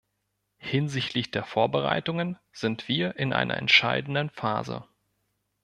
[0.57, 4.83] Hinsichtlich der Vorbereitungen sind wir in einer entscheidenden Phase.